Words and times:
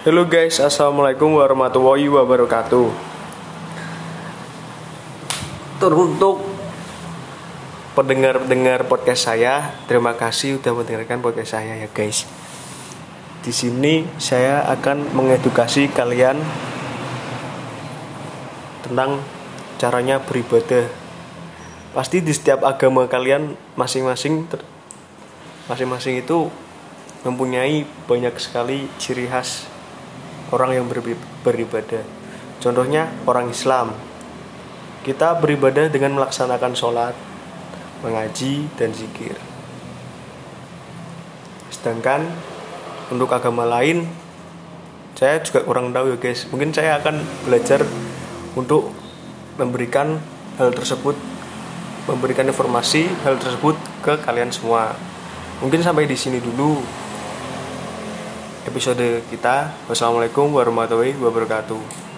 Halo 0.00 0.24
guys, 0.24 0.56
assalamualaikum 0.64 1.28
warahmatullahi 1.36 2.08
wabarakatuh. 2.08 2.88
Teruntuk 5.76 6.40
pendengar-pendengar 7.92 8.88
podcast 8.88 9.28
saya, 9.28 9.76
terima 9.84 10.16
kasih 10.16 10.56
sudah 10.56 10.72
mendengarkan 10.72 11.20
podcast 11.20 11.52
saya 11.52 11.76
ya 11.76 11.84
guys. 11.92 12.24
Di 13.44 13.52
sini 13.52 14.08
saya 14.16 14.64
akan 14.72 15.12
mengedukasi 15.12 15.92
kalian 15.92 16.40
tentang 18.80 19.20
caranya 19.76 20.16
beribadah. 20.24 20.88
Pasti 21.92 22.24
di 22.24 22.32
setiap 22.32 22.64
agama 22.64 23.04
kalian 23.04 23.52
masing-masing 23.76 24.48
masing-masing 25.68 26.24
itu 26.24 26.48
mempunyai 27.20 27.84
banyak 28.08 28.32
sekali 28.40 28.88
ciri 28.96 29.28
khas 29.28 29.69
orang 30.50 30.76
yang 30.76 30.86
beri- 30.86 31.18
beribadah. 31.42 32.02
Contohnya 32.60 33.08
orang 33.24 33.50
Islam. 33.50 33.96
Kita 35.00 35.40
beribadah 35.40 35.88
dengan 35.88 36.20
melaksanakan 36.20 36.72
sholat, 36.76 37.16
mengaji, 38.04 38.68
dan 38.76 38.92
zikir. 38.92 39.32
Sedangkan 41.72 42.28
untuk 43.08 43.32
agama 43.32 43.64
lain, 43.64 44.04
saya 45.16 45.40
juga 45.40 45.64
kurang 45.64 45.96
tahu 45.96 46.12
ya 46.12 46.16
guys. 46.20 46.44
Mungkin 46.52 46.76
saya 46.76 47.00
akan 47.00 47.16
belajar 47.48 47.80
untuk 48.52 48.92
memberikan 49.56 50.20
hal 50.60 50.68
tersebut, 50.76 51.16
memberikan 52.04 52.44
informasi 52.44 53.08
hal 53.24 53.40
tersebut 53.40 53.80
ke 54.04 54.20
kalian 54.20 54.52
semua. 54.52 54.92
Mungkin 55.64 55.80
sampai 55.80 56.04
di 56.04 56.16
sini 56.16 56.40
dulu 56.44 56.80
episode 58.68 59.24
kita. 59.30 59.72
Wassalamualaikum 59.88 60.52
warahmatullahi 60.52 61.16
wabarakatuh. 61.16 62.09